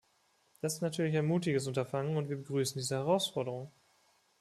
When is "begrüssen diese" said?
2.37-2.95